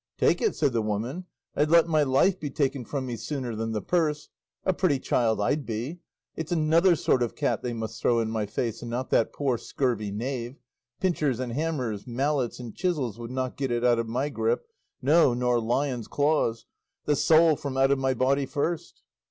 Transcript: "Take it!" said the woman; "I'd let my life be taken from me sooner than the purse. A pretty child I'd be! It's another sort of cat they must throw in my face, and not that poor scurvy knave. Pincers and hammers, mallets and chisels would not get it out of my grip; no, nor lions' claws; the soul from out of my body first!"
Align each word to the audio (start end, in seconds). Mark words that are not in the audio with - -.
"Take 0.17 0.41
it!" 0.41 0.55
said 0.55 0.73
the 0.73 0.81
woman; 0.81 1.27
"I'd 1.55 1.69
let 1.69 1.85
my 1.87 2.01
life 2.01 2.39
be 2.39 2.49
taken 2.49 2.85
from 2.85 3.05
me 3.05 3.15
sooner 3.15 3.55
than 3.55 3.71
the 3.71 3.83
purse. 3.83 4.29
A 4.65 4.73
pretty 4.73 4.97
child 4.97 5.39
I'd 5.39 5.63
be! 5.63 5.99
It's 6.35 6.51
another 6.51 6.95
sort 6.95 7.21
of 7.21 7.35
cat 7.35 7.61
they 7.61 7.73
must 7.73 8.01
throw 8.01 8.19
in 8.19 8.31
my 8.31 8.47
face, 8.47 8.81
and 8.81 8.89
not 8.89 9.11
that 9.11 9.31
poor 9.31 9.59
scurvy 9.59 10.09
knave. 10.11 10.57
Pincers 10.99 11.39
and 11.39 11.53
hammers, 11.53 12.07
mallets 12.07 12.59
and 12.59 12.73
chisels 12.73 13.19
would 13.19 13.29
not 13.29 13.57
get 13.57 13.69
it 13.69 13.83
out 13.85 13.99
of 13.99 14.07
my 14.07 14.29
grip; 14.29 14.65
no, 15.03 15.35
nor 15.35 15.59
lions' 15.59 16.07
claws; 16.07 16.65
the 17.05 17.15
soul 17.15 17.55
from 17.55 17.77
out 17.77 17.91
of 17.91 17.99
my 17.99 18.15
body 18.15 18.47
first!" 18.47 19.03